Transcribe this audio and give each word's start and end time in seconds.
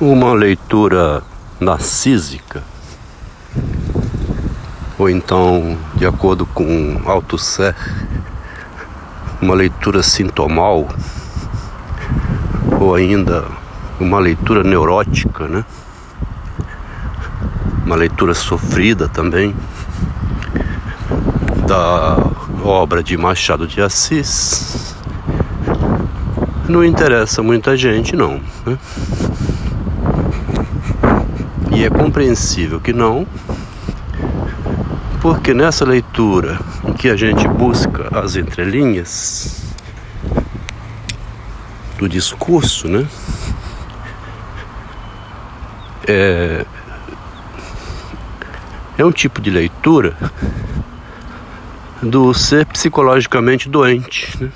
uma 0.00 0.32
leitura 0.32 1.22
narcísica, 1.60 2.62
ou 4.98 5.10
então, 5.10 5.76
de 5.94 6.06
acordo 6.06 6.46
com 6.46 7.02
Althusser, 7.04 7.76
uma 9.42 9.54
leitura 9.54 10.02
sintomal, 10.02 10.88
ou 12.80 12.94
ainda 12.94 13.44
uma 14.00 14.18
leitura 14.18 14.62
neurótica, 14.62 15.46
né? 15.46 15.66
Uma 17.84 17.96
leitura 17.96 18.32
sofrida 18.32 19.06
também 19.06 19.54
da 21.66 22.16
obra 22.64 23.02
de 23.02 23.18
Machado 23.18 23.66
de 23.66 23.82
Assis. 23.82 24.94
Não 26.66 26.82
interessa 26.82 27.42
muita 27.42 27.76
gente, 27.76 28.16
não. 28.16 28.40
Né? 28.64 28.78
E 31.80 31.84
é 31.86 31.88
compreensível 31.88 32.78
que 32.78 32.92
não, 32.92 33.26
porque 35.22 35.54
nessa 35.54 35.82
leitura 35.82 36.60
em 36.86 36.92
que 36.92 37.08
a 37.08 37.16
gente 37.16 37.48
busca 37.48 38.06
as 38.20 38.36
entrelinhas 38.36 39.64
do 41.98 42.06
discurso, 42.06 42.86
né? 42.86 43.08
É, 46.06 46.66
é 48.98 49.02
um 49.06 49.10
tipo 49.10 49.40
de 49.40 49.48
leitura 49.48 50.14
do 52.02 52.34
ser 52.34 52.66
psicologicamente 52.66 53.70
doente. 53.70 54.36
Né? 54.38 54.50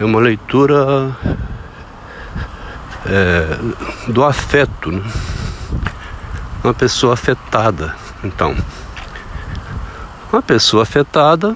É 0.00 0.04
uma 0.04 0.18
leitura 0.18 1.16
é, 3.06 4.10
do 4.10 4.24
afeto, 4.24 4.90
né? 4.90 5.00
Uma 6.64 6.72
pessoa 6.72 7.12
afetada. 7.12 7.94
Então, 8.24 8.56
uma 10.32 10.40
pessoa 10.40 10.82
afetada 10.82 11.54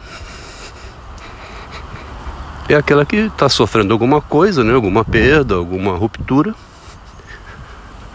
é 2.69 2.75
aquela 2.75 3.06
que 3.06 3.17
está 3.17 3.48
sofrendo 3.48 3.95
alguma 3.95 4.20
coisa, 4.20 4.62
né? 4.62 4.75
alguma 4.75 5.03
perda, 5.03 5.55
alguma 5.55 5.97
ruptura. 5.97 6.55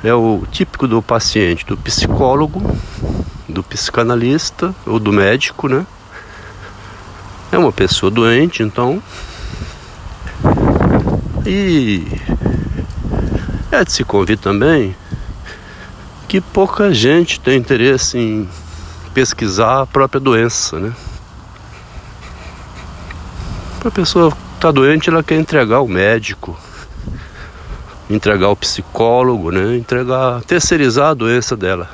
É 0.04 0.14
o 0.14 0.44
típico 0.52 0.88
do 0.88 1.02
paciente, 1.02 1.66
do 1.66 1.76
psicólogo, 1.76 2.62
do 3.50 3.64
psicanalista 3.64 4.76
ou 4.86 5.00
do 5.00 5.12
médico, 5.12 5.68
né? 5.68 5.88
É 7.52 7.58
uma 7.58 7.72
pessoa 7.72 8.12
doente, 8.12 8.62
então. 8.62 9.02
E 11.46 12.06
é 13.72 13.84
de 13.84 13.92
se 13.92 14.04
convir 14.04 14.38
também 14.38 14.96
que 16.34 16.42
pouca 16.42 16.92
gente 16.92 17.40
tem 17.40 17.60
interesse 17.60 18.18
em 18.18 18.50
pesquisar 19.14 19.82
a 19.82 19.86
própria 19.86 20.20
doença, 20.20 20.80
né? 20.80 20.92
A 23.86 23.92
pessoa 23.92 24.36
está 24.56 24.72
doente, 24.72 25.12
ela 25.12 25.22
quer 25.22 25.36
entregar 25.36 25.76
ao 25.76 25.88
médico, 25.88 26.58
entregar 28.10 28.48
ao 28.48 28.56
psicólogo, 28.56 29.52
né? 29.52 29.78
Entregar, 29.78 30.42
terceirizar 30.42 31.12
a 31.12 31.14
doença 31.14 31.56
dela. 31.56 31.88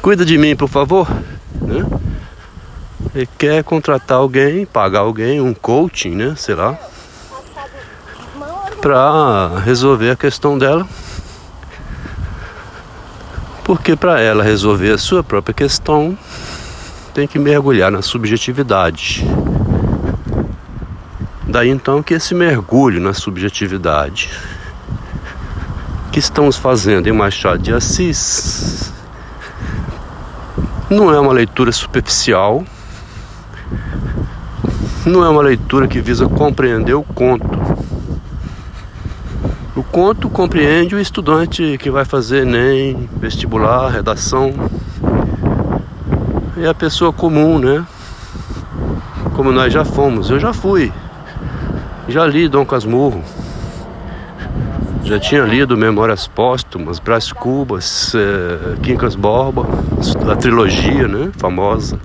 Cuida 0.00 0.24
de 0.24 0.38
mim, 0.38 0.54
por 0.54 0.68
favor, 0.68 1.10
né? 1.60 1.84
Ele 3.16 3.28
quer 3.36 3.64
contratar 3.64 4.18
alguém, 4.18 4.64
pagar 4.64 5.00
alguém, 5.00 5.40
um 5.40 5.52
coaching, 5.52 6.14
né? 6.14 6.36
Sei 6.36 6.54
lá 6.54 6.78
para 8.80 9.60
resolver 9.64 10.10
a 10.10 10.16
questão 10.16 10.58
dela. 10.58 10.86
Porque 13.64 13.96
para 13.96 14.20
ela 14.20 14.44
resolver 14.44 14.92
a 14.92 14.98
sua 14.98 15.24
própria 15.24 15.54
questão, 15.54 16.16
tem 17.14 17.26
que 17.26 17.38
mergulhar 17.38 17.90
na 17.90 18.02
subjetividade. 18.02 19.26
Daí 21.48 21.70
então 21.70 22.02
que 22.02 22.14
esse 22.14 22.34
mergulho 22.34 23.00
na 23.00 23.14
subjetividade 23.14 24.30
que 26.12 26.18
estamos 26.18 26.56
fazendo 26.56 27.08
em 27.08 27.12
Machado 27.12 27.62
de 27.62 27.72
Assis 27.72 28.92
não 30.90 31.12
é 31.12 31.18
uma 31.18 31.32
leitura 31.32 31.72
superficial, 31.72 32.64
não 35.06 35.24
é 35.24 35.28
uma 35.28 35.42
leitura 35.42 35.88
que 35.88 36.00
visa 36.00 36.28
compreender 36.28 36.94
o 36.94 37.02
conto, 37.02 37.48
o 39.76 39.82
conto 39.82 40.30
compreende 40.30 40.94
o 40.94 41.00
estudante 41.00 41.76
que 41.78 41.90
vai 41.90 42.04
fazer 42.04 42.42
Enem, 42.42 43.08
vestibular, 43.16 43.88
redação. 43.88 44.52
É 46.56 46.68
a 46.68 46.74
pessoa 46.74 47.12
comum, 47.12 47.58
né? 47.58 47.84
Como 49.34 49.50
nós 49.50 49.72
já 49.72 49.84
fomos. 49.84 50.30
Eu 50.30 50.38
já 50.38 50.52
fui. 50.52 50.92
Já 52.08 52.24
li 52.24 52.48
Dom 52.48 52.64
Casmurro. 52.64 53.20
Já 55.02 55.18
tinha 55.18 55.42
lido 55.42 55.76
Memórias 55.76 56.28
Póstumas, 56.28 57.00
Brás 57.00 57.32
Cubas, 57.32 58.14
é, 58.14 58.76
Quincas 58.80 59.16
Borba, 59.16 59.66
a 60.30 60.36
trilogia, 60.36 61.08
né? 61.08 61.30
Famosa. 61.36 61.98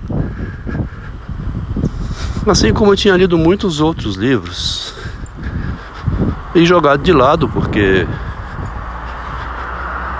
Assim 2.46 2.72
como 2.72 2.92
eu 2.92 2.96
tinha 2.96 3.16
lido 3.16 3.38
muitos 3.38 3.80
outros 3.80 4.16
livros 4.16 4.99
e 6.54 6.64
jogado 6.64 7.02
de 7.02 7.12
lado, 7.12 7.48
porque 7.48 8.06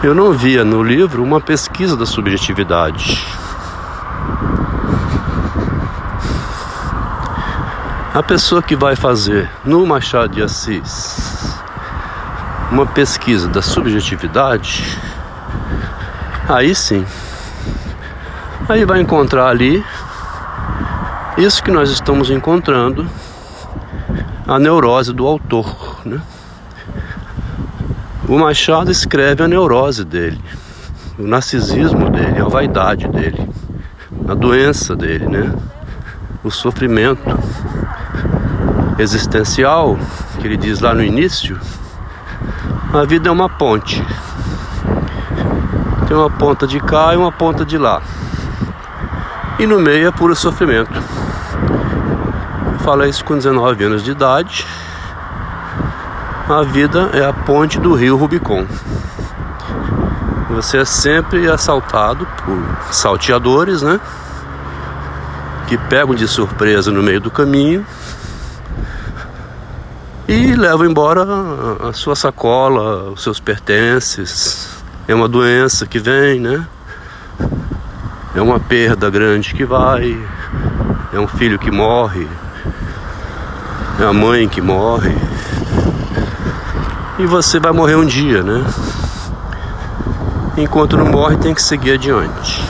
eu 0.03 0.15
não 0.15 0.33
via 0.33 0.65
no 0.65 0.83
livro 0.83 1.23
uma 1.23 1.41
pesquisa 1.41 1.97
da 1.97 2.07
subjetividade. 2.07 3.27
A 8.15 8.23
pessoa 8.23 8.63
que 8.63 8.75
vai 8.75 8.97
fazer 8.97 9.49
no 9.65 9.87
Machado 9.87 10.35
de 10.35 10.43
Assis 10.43 11.59
uma 12.71 12.87
pesquisa 12.87 13.49
da 13.49 13.61
subjetividade, 13.61 14.85
aí 16.49 16.75
sim, 16.75 17.05
aí 18.69 18.85
vai 18.85 19.01
encontrar 19.01 19.49
ali 19.49 19.85
isso 21.37 21.63
que 21.63 21.71
nós 21.71 21.91
estamos 21.91 22.31
encontrando 22.31 23.09
a 24.51 24.59
neurose 24.59 25.13
do 25.13 25.29
autor. 25.29 26.01
Né? 26.05 26.21
O 28.29 28.37
Machado 28.37 28.91
escreve 28.91 29.45
a 29.45 29.49
neurose 29.49 30.05
dele, 30.05 30.41
o 31.17 31.23
narcisismo 31.23 32.11
dele, 32.11 32.41
a 32.41 32.49
vaidade 32.49 33.07
dele, 33.07 33.49
a 34.29 34.35
doença 34.35 34.97
dele, 34.97 35.29
né? 35.29 35.55
o 36.43 36.51
sofrimento 36.51 37.39
existencial, 38.99 39.97
que 40.41 40.49
ele 40.49 40.57
diz 40.57 40.81
lá 40.81 40.93
no 40.93 41.05
início. 41.05 41.57
A 42.93 43.05
vida 43.05 43.29
é 43.29 43.33
uma 43.33 43.49
ponte. 43.49 44.05
Tem 46.09 46.17
uma 46.17 46.29
ponta 46.29 46.67
de 46.67 46.81
cá 46.81 47.15
e 47.15 47.17
uma 47.17 47.31
ponta 47.31 47.65
de 47.65 47.79
lá. 47.79 48.03
E 49.61 49.67
no 49.67 49.79
meio 49.79 50.09
é 50.09 50.11
puro 50.11 50.35
sofrimento 50.35 51.20
fala 52.81 53.09
isso 53.09 53.25
com 53.25 53.37
19 53.37 53.85
anos 53.85 54.03
de 54.03 54.11
idade. 54.11 54.67
A 56.49 56.63
vida 56.63 57.11
é 57.13 57.25
a 57.25 57.33
ponte 57.33 57.79
do 57.79 57.95
rio 57.95 58.17
Rubicon. 58.17 58.67
Você 60.51 60.79
é 60.79 60.85
sempre 60.85 61.49
assaltado 61.49 62.27
por 62.45 62.93
salteadores, 62.93 63.83
né? 63.83 64.01
Que 65.69 65.79
pegam 65.79 66.15
de 66.15 66.27
surpresa 66.27 66.91
no 66.91 67.03
meio 67.03 67.21
do 67.21 67.31
caminho 67.31 67.87
e 70.27 70.55
levam 70.55 70.87
embora 70.87 71.25
a 71.89 71.93
sua 71.93 72.17
sacola, 72.17 73.11
os 73.11 73.23
seus 73.23 73.39
pertences. 73.39 74.83
É 75.07 75.15
uma 75.15 75.29
doença 75.29 75.87
que 75.87 75.99
vem, 75.99 76.41
né? 76.41 76.67
É 78.35 78.41
uma 78.41 78.59
perda 78.61 79.11
grande 79.11 79.55
que 79.55 79.65
vai, 79.65 80.17
é 81.13 81.19
um 81.19 81.27
filho 81.27 81.59
que 81.59 81.71
morre, 81.71 82.29
a 84.05 84.13
mãe 84.13 84.49
que 84.49 84.61
morre. 84.61 85.15
E 87.19 87.27
você 87.27 87.61
vai 87.61 87.71
morrer 87.71 87.97
um 87.97 88.07
dia, 88.07 88.43
né? 88.43 88.65
Enquanto 90.57 90.97
não 90.97 91.07
morre, 91.07 91.37
tem 91.37 91.55
que 91.55 91.63
seguir 91.63 91.93
adiante. 91.93 92.63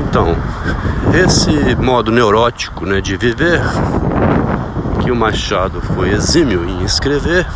Então, 0.00 0.36
esse 1.14 1.74
modo 1.76 2.12
neurótico 2.12 2.84
né, 2.84 3.00
de 3.00 3.16
viver, 3.16 3.62
que 5.02 5.10
o 5.10 5.16
Machado 5.16 5.80
foi 5.80 6.10
exímio 6.10 6.64
em 6.68 6.84
escrever, 6.84 7.46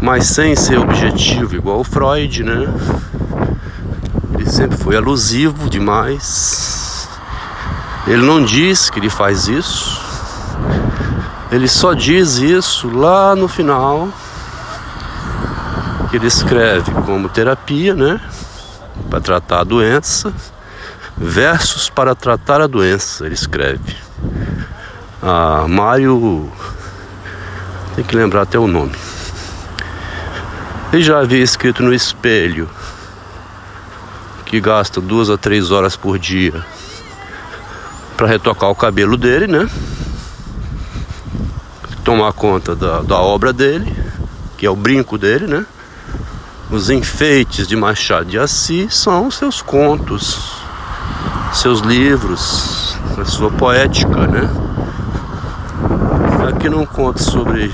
mas 0.00 0.26
sem 0.26 0.56
ser 0.56 0.78
objetivo 0.78 1.54
igual 1.54 1.80
o 1.80 1.84
Freud, 1.84 2.42
né? 2.42 2.68
Ele 4.34 4.50
sempre 4.50 4.76
foi 4.76 4.96
alusivo 4.96 5.70
demais 5.70 6.85
ele 8.06 8.22
não 8.22 8.44
diz 8.44 8.88
que 8.88 9.00
ele 9.00 9.10
faz 9.10 9.48
isso, 9.48 10.00
Ele 11.50 11.68
só 11.68 11.92
diz 11.92 12.38
isso 12.38 12.88
lá 12.88 13.34
no 13.34 13.48
final, 13.48 14.08
que 16.08 16.16
ele 16.16 16.26
escreve 16.26 16.90
como 17.04 17.28
terapia, 17.28 17.94
né? 17.94 18.20
Para 19.10 19.20
tratar 19.20 19.60
a 19.60 19.64
doença, 19.64 20.32
versos 21.16 21.88
para 21.88 22.14
tratar 22.14 22.60
a 22.60 22.66
doença, 22.66 23.26
ele 23.26 23.34
escreve. 23.34 23.96
Ah, 25.22 25.66
Mário, 25.68 26.50
tem 27.94 28.04
que 28.04 28.14
lembrar 28.14 28.42
até 28.42 28.58
o 28.58 28.66
nome. 28.66 28.94
Ele 30.92 31.02
já 31.02 31.18
havia 31.18 31.42
escrito 31.42 31.82
no 31.82 31.92
espelho 31.92 32.68
que 34.44 34.60
gasta 34.60 35.00
duas 35.00 35.28
a 35.28 35.36
três 35.36 35.70
horas 35.72 35.96
por 35.96 36.18
dia 36.18 36.64
para 38.16 38.26
retocar 38.26 38.70
o 38.70 38.74
cabelo 38.74 39.16
dele, 39.16 39.46
né? 39.46 39.68
Tomar 42.02 42.32
conta 42.32 42.74
da, 42.74 43.02
da 43.02 43.18
obra 43.18 43.52
dele, 43.52 43.94
que 44.56 44.64
é 44.64 44.70
o 44.70 44.76
brinco 44.76 45.18
dele, 45.18 45.46
né? 45.46 45.66
Os 46.70 46.88
enfeites 46.88 47.66
de 47.66 47.76
Machado 47.76 48.24
de 48.26 48.38
Assis 48.38 48.94
são 48.94 49.30
seus 49.30 49.60
contos, 49.60 50.56
seus 51.52 51.80
livros, 51.80 52.96
a 53.18 53.24
sua 53.24 53.50
poética, 53.50 54.26
né? 54.26 54.48
Aqui 56.48 56.68
num 56.68 56.86
conto 56.86 57.22
sobre 57.22 57.72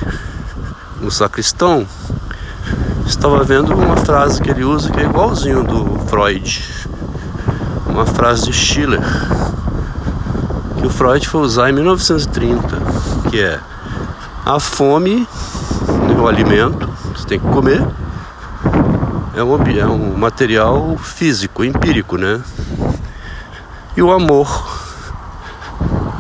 o 1.01 1.11
sacristão, 1.11 1.87
estava 3.07 3.45
vendo 3.45 3.75
uma 3.75 3.97
frase 3.97 4.41
que 4.43 4.51
ele 4.51 4.65
usa 4.65 4.91
que 4.91 5.01
é 5.01 5.05
igualzinho 5.05 5.63
do 5.63 5.99
Freud. 6.07 6.65
Uma 7.87 8.07
frase 8.07 8.47
de 8.47 8.53
Schiller, 8.53 9.03
que 10.83 10.87
o 10.89 10.91
Freud 10.91 11.29
foi 11.29 11.43
usar 11.43 11.71
em 11.71 11.73
1930, 11.75 12.83
que 13.31 13.41
é 13.41 13.61
a 14.45 14.59
fome, 14.59 15.29
o 16.21 16.27
alimento, 16.27 16.89
você 17.15 17.25
tem 17.25 17.39
que 17.39 17.47
comer, 17.47 17.87
é 19.37 19.45
um, 19.45 19.55
é 19.79 19.87
um 19.87 20.17
material 20.19 20.97
físico, 20.99 21.65
empírico, 21.65 22.17
né? 22.17 22.43
E 23.97 24.03
o 24.03 24.11
amor. 24.11 24.83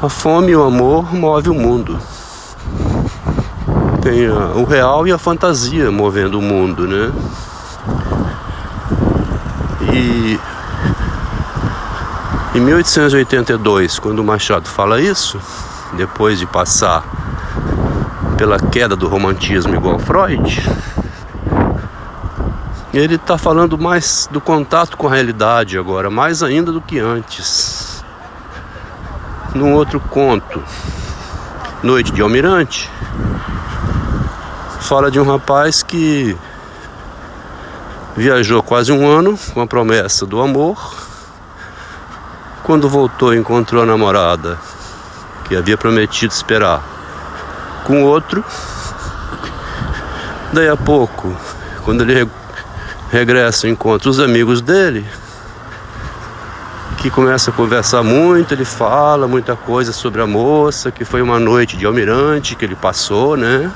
A 0.00 0.08
fome 0.08 0.52
e 0.52 0.56
o 0.56 0.62
amor 0.62 1.12
move 1.12 1.50
o 1.50 1.54
mundo 1.54 1.98
tem 4.00 4.28
o 4.28 4.64
real 4.64 5.06
e 5.06 5.12
a 5.12 5.18
fantasia 5.18 5.88
movendo 5.88 6.40
o 6.40 6.42
mundo, 6.42 6.88
né? 6.88 7.12
E 9.92 10.40
em 12.54 12.60
1882, 12.60 13.98
quando 13.98 14.22
Machado 14.22 14.68
fala 14.68 15.00
isso, 15.00 15.40
depois 15.94 16.38
de 16.38 16.46
passar 16.46 17.02
pela 18.36 18.58
queda 18.58 18.94
do 18.94 19.08
romantismo 19.08 19.74
igual 19.74 19.98
Freud, 19.98 20.62
ele 22.92 23.14
está 23.14 23.38
falando 23.38 23.78
mais 23.78 24.28
do 24.30 24.40
contato 24.40 24.98
com 24.98 25.08
a 25.08 25.14
realidade 25.14 25.78
agora, 25.78 26.10
mais 26.10 26.42
ainda 26.42 26.70
do 26.70 26.80
que 26.80 26.98
antes. 26.98 28.04
Num 29.54 29.72
outro 29.72 29.98
conto, 29.98 30.62
Noite 31.82 32.12
de 32.12 32.20
Almirante, 32.20 32.90
fala 34.80 35.10
de 35.10 35.18
um 35.18 35.24
rapaz 35.24 35.82
que 35.82 36.36
viajou 38.14 38.62
quase 38.62 38.92
um 38.92 39.06
ano 39.06 39.38
com 39.54 39.60
a 39.62 39.66
promessa 39.66 40.26
do 40.26 40.40
amor. 40.40 41.11
Quando 42.62 42.88
voltou, 42.88 43.34
encontrou 43.34 43.82
a 43.82 43.86
namorada 43.86 44.58
que 45.44 45.56
havia 45.56 45.76
prometido 45.76 46.32
esperar 46.32 46.82
com 47.84 48.04
outro. 48.04 48.44
Daí 50.52 50.68
a 50.68 50.76
pouco, 50.76 51.36
quando 51.84 52.02
ele 52.02 52.30
regressa, 53.10 53.68
encontra 53.68 54.08
os 54.08 54.20
amigos 54.20 54.60
dele, 54.60 55.04
que 56.98 57.10
começa 57.10 57.50
a 57.50 57.52
conversar 57.52 58.04
muito, 58.04 58.54
ele 58.54 58.64
fala 58.64 59.26
muita 59.26 59.56
coisa 59.56 59.92
sobre 59.92 60.22
a 60.22 60.26
moça, 60.26 60.92
que 60.92 61.04
foi 61.04 61.20
uma 61.20 61.40
noite 61.40 61.76
de 61.76 61.84
almirante 61.84 62.54
que 62.54 62.64
ele 62.64 62.76
passou, 62.76 63.36
né? 63.36 63.70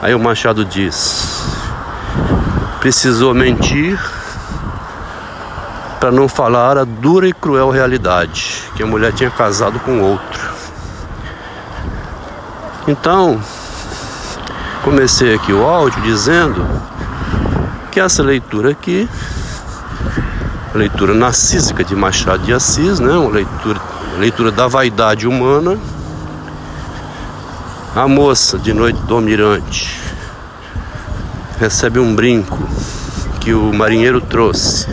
Aí 0.00 0.14
o 0.14 0.18
Machado 0.18 0.64
diz: 0.64 1.44
precisou 2.80 3.34
mentir 3.34 4.00
para 6.00 6.10
não 6.10 6.26
falar 6.26 6.78
a 6.78 6.84
dura 6.84 7.28
e 7.28 7.32
cruel 7.32 7.68
realidade 7.68 8.64
que 8.74 8.82
a 8.82 8.86
mulher 8.86 9.12
tinha 9.12 9.30
casado 9.30 9.78
com 9.80 10.00
outro. 10.00 10.40
Então, 12.88 13.38
comecei 14.82 15.34
aqui 15.34 15.52
o 15.52 15.62
áudio 15.62 16.00
dizendo 16.02 16.66
que 17.92 18.00
essa 18.00 18.22
leitura 18.22 18.70
aqui, 18.70 19.06
leitura 20.74 21.12
narcísica 21.12 21.84
de 21.84 21.94
Machado 21.94 22.44
de 22.44 22.54
Assis, 22.54 22.98
né, 22.98 23.12
uma 23.12 23.30
leitura, 23.30 23.80
leitura 24.18 24.50
da 24.50 24.66
vaidade 24.66 25.28
humana, 25.28 25.78
a 27.94 28.08
moça 28.08 28.58
de 28.58 28.72
noite 28.72 29.00
do 29.02 29.16
almirante 29.16 30.00
recebe 31.58 31.98
um 31.98 32.14
brinco 32.14 32.58
que 33.40 33.52
o 33.52 33.70
marinheiro 33.72 34.20
trouxe 34.20 34.88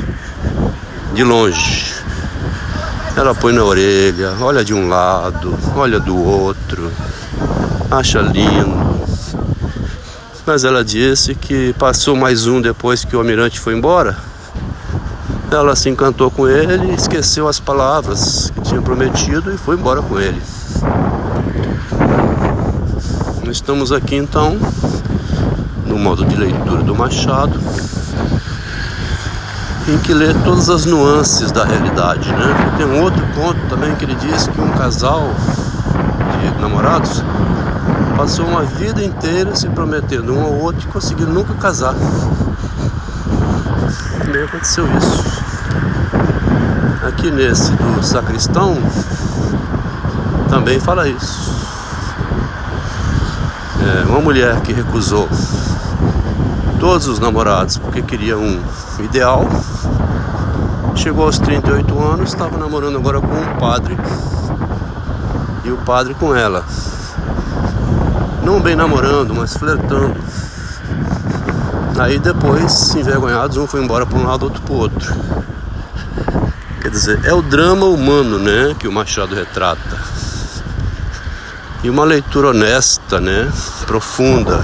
de 1.18 1.24
longe. 1.24 1.96
Ela 3.16 3.34
põe 3.34 3.52
na 3.52 3.64
orelha, 3.64 4.36
olha 4.40 4.64
de 4.64 4.72
um 4.72 4.88
lado, 4.88 5.58
olha 5.76 6.00
do 6.00 6.16
outro, 6.16 6.92
acha 7.90 8.22
lindo. 8.22 8.78
Mas 10.46 10.64
ela 10.64 10.86
disse 10.86 11.34
que 11.34 11.74
passou 11.74 12.16
mais 12.16 12.46
um 12.46 12.62
depois 12.62 13.04
que 13.04 13.16
o 13.16 13.20
almirante 13.20 13.60
foi 13.60 13.76
embora. 13.76 14.16
Ela 15.50 15.76
se 15.76 15.90
encantou 15.90 16.30
com 16.30 16.48
ele, 16.48 16.94
esqueceu 16.94 17.48
as 17.48 17.60
palavras 17.60 18.52
que 18.54 18.62
tinha 18.62 18.82
prometido 18.84 19.52
e 19.52 19.58
foi 19.58 19.76
embora 19.76 20.04
com 20.04 20.20
ele. 20.20 20.40
Estamos 23.50 23.92
aqui 23.92 24.16
então 24.16 24.56
no 25.84 25.98
modo 25.98 26.24
de 26.26 26.36
leitura 26.36 26.84
do 26.84 26.94
Machado, 26.94 27.60
em 29.88 29.98
que 30.00 30.14
lê 30.14 30.34
todas 30.44 30.70
as 30.70 30.86
nuances 30.86 31.52
da 31.52 31.64
realidade, 31.64 32.30
né? 32.32 32.74
Tem 32.78 32.86
um 32.86 33.02
outro 33.02 33.26
conto 33.34 33.60
também 33.70 33.96
que 33.96 34.04
ele 34.04 34.16
diz 34.16 34.48
que 34.48 34.60
um 34.60 34.70
casal 34.72 35.30
de 36.42 36.62
namorados 36.62 37.24
passou 38.18 38.46
uma 38.46 38.64
vida 38.64 39.02
inteira 39.04 39.56
se 39.56 39.70
prometendo 39.70 40.34
um 40.34 40.44
ao 40.44 40.54
outro 40.54 40.88
e 40.88 40.92
conseguiu 40.92 41.28
nunca 41.28 41.54
casar. 41.54 41.96
Também 44.20 44.44
aconteceu 44.44 44.86
isso. 44.98 45.24
Aqui 47.08 47.32
nesse 47.32 47.72
do 47.72 48.04
sacristão 48.04 48.78
também 50.50 50.80
fala 50.80 51.08
isso. 51.08 51.56
É, 53.80 54.06
uma 54.10 54.20
mulher 54.20 54.60
que 54.62 54.74
recusou 54.74 55.30
todos 56.80 57.08
os 57.08 57.20
namorados 57.20 57.78
porque 57.78 58.02
queria 58.02 58.38
um 58.38 58.60
ideal. 59.00 59.48
Chegou 60.98 61.26
aos 61.26 61.40
38 61.40 62.00
anos, 62.00 62.30
estava 62.30 62.58
namorando 62.58 62.98
agora 62.98 63.22
com 63.22 63.28
um 63.28 63.56
padre. 63.58 63.98
E 65.64 65.72
o 65.72 65.78
padre 65.78 66.14
com 66.16 66.36
ela. 66.36 66.66
Não 68.44 68.60
bem 68.60 68.76
namorando, 68.76 69.34
mas 69.34 69.56
flertando. 69.56 70.18
Aí 72.00 72.20
depois, 72.20 72.96
envergonhados, 72.96 73.58
um 73.58 73.66
foi 73.66 73.84
embora 73.84 74.06
para 74.06 74.18
um 74.18 74.28
lado, 74.28 74.44
outro 74.44 74.62
para 74.62 74.74
o 74.74 74.78
outro. 74.78 75.16
Quer 76.82 76.90
dizer, 76.90 77.26
é 77.26 77.34
o 77.34 77.42
drama 77.42 77.86
humano, 77.86 78.38
né, 78.38 78.76
que 78.78 78.88
o 78.88 78.92
Machado 78.92 79.34
retrata 79.34 80.18
e 81.84 81.90
uma 81.90 82.04
leitura 82.04 82.50
honesta, 82.50 83.20
né? 83.20 83.52
Profunda, 83.86 84.64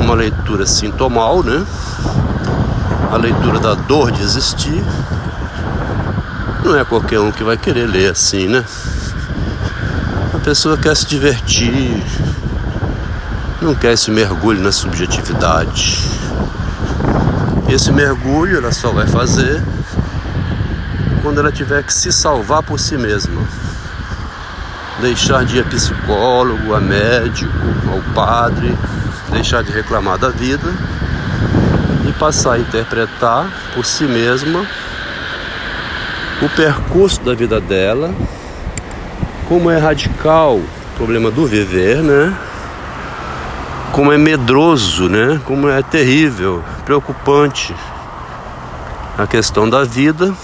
uma 0.00 0.14
leitura 0.14 0.66
sintomal, 0.66 1.42
né? 1.42 1.66
A 3.10 3.16
leitura 3.16 3.58
da 3.58 3.74
dor 3.74 4.10
de 4.10 4.22
existir. 4.22 4.82
Não 6.64 6.76
é 6.76 6.84
qualquer 6.84 7.20
um 7.20 7.32
que 7.32 7.42
vai 7.42 7.56
querer 7.56 7.86
ler 7.86 8.12
assim, 8.12 8.48
né? 8.48 8.64
A 10.34 10.38
pessoa 10.38 10.76
quer 10.76 10.96
se 10.96 11.06
divertir, 11.06 12.02
não 13.62 13.74
quer 13.74 13.92
esse 13.92 14.10
mergulho 14.10 14.60
na 14.60 14.72
subjetividade. 14.72 15.98
Esse 17.68 17.92
mergulho 17.92 18.58
ela 18.58 18.72
só 18.72 18.90
vai 18.90 19.06
fazer 19.06 19.62
quando 21.22 21.40
ela 21.40 21.52
tiver 21.52 21.82
que 21.82 21.92
se 21.92 22.12
salvar 22.12 22.62
por 22.62 22.78
si 22.78 22.96
mesma 22.96 23.40
deixar 25.00 25.44
de 25.44 25.56
ir 25.56 25.60
a 25.60 25.64
psicólogo, 25.64 26.74
a 26.74 26.80
médico, 26.80 27.52
ao 27.90 28.00
padre, 28.14 28.76
deixar 29.30 29.62
de 29.62 29.70
reclamar 29.70 30.18
da 30.18 30.28
vida 30.28 30.72
e 32.08 32.12
passar 32.12 32.54
a 32.54 32.58
interpretar 32.58 33.46
por 33.74 33.84
si 33.84 34.04
mesma 34.04 34.66
o 36.40 36.48
percurso 36.48 37.20
da 37.20 37.34
vida 37.34 37.60
dela, 37.60 38.14
como 39.46 39.70
é 39.70 39.78
radical 39.78 40.60
problema 40.98 41.30
do 41.30 41.46
viver, 41.46 42.02
né? 42.02 42.36
Como 43.92 44.12
é 44.12 44.18
medroso, 44.18 45.08
né? 45.08 45.40
Como 45.44 45.68
é 45.68 45.80
terrível, 45.80 46.62
preocupante 46.84 47.74
a 49.16 49.26
questão 49.26 49.70
da 49.70 49.84
vida, 49.84 50.34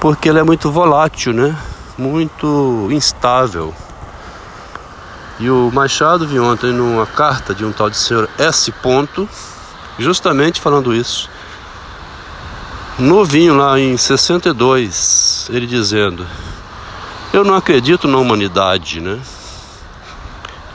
porque 0.00 0.28
ela 0.28 0.40
é 0.40 0.42
muito 0.42 0.70
volátil, 0.70 1.32
né? 1.32 1.56
Muito 1.96 2.88
instável. 2.90 3.72
E 5.38 5.48
o 5.48 5.70
Machado 5.72 6.26
viu 6.26 6.44
ontem 6.44 6.72
numa 6.72 7.06
carta 7.06 7.54
de 7.54 7.64
um 7.64 7.70
tal 7.70 7.88
de 7.88 7.96
senhor 7.96 8.28
S. 8.36 8.72
Ponto, 8.72 9.28
justamente 9.98 10.60
falando 10.60 10.94
isso. 10.94 11.28
Novinho 12.98 13.56
lá 13.56 13.78
em 13.78 13.96
62, 13.96 15.48
ele 15.50 15.66
dizendo: 15.66 16.26
Eu 17.32 17.44
não 17.44 17.54
acredito 17.54 18.08
na 18.08 18.18
humanidade, 18.18 19.00
né? 19.00 19.20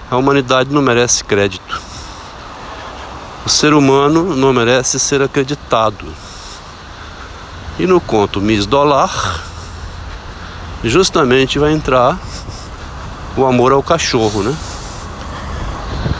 A 0.10 0.18
humanidade 0.18 0.72
não 0.72 0.82
merece 0.82 1.24
crédito. 1.24 1.82
O 3.46 3.50
ser 3.50 3.74
humano 3.74 4.36
não 4.36 4.53
merece 4.53 5.00
ser 5.00 5.22
acreditado. 5.22 6.06
E 7.80 7.88
no 7.88 8.00
conto 8.00 8.39
Miss 8.39 8.65
Dollar, 8.65 9.44
justamente 10.84 11.58
vai 11.58 11.74
entrar 11.74 12.18
o 13.36 13.46
amor 13.46 13.72
ao 13.72 13.82
cachorro, 13.82 14.44
né? 14.44 14.56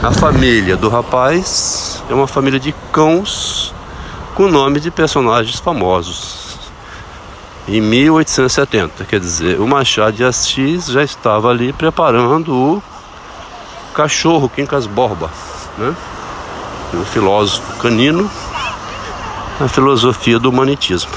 A 0.01 0.12
família 0.12 0.75
do 0.75 0.89
rapaz 0.89 1.92
é 2.10 2.13
uma 2.13 2.27
família 2.27 2.60
de 2.60 2.74
cãos 2.91 3.74
com 4.36 4.48
nome 4.48 4.79
de 4.79 4.91
personagens 4.91 5.60
famosos. 5.60 6.57
Em 7.67 7.79
1870, 7.79 9.05
quer 9.05 9.19
dizer, 9.19 9.60
o 9.60 9.67
Machado 9.67 10.17
de 10.17 10.24
Assis 10.24 10.88
já 10.88 11.03
estava 11.03 11.50
ali 11.50 11.72
preparando 11.72 12.53
o 12.53 12.83
cachorro 13.93 14.50
Quincas 14.50 14.86
Borba, 14.86 15.29
né? 15.77 15.95
O 16.93 17.05
filósofo 17.05 17.77
canino, 17.77 18.29
a 19.60 19.67
filosofia 19.67 20.38
do 20.39 20.50
humanitismo. 20.50 21.12